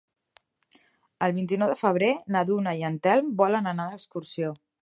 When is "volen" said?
3.45-3.75